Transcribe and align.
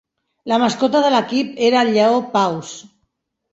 La 0.51 0.57
mascota 0.63 1.01
de 1.03 1.11
l'equip 1.17 1.53
era 1.69 1.85
el 1.87 1.93
lleó 1.99 2.19
Paws. 2.35 2.75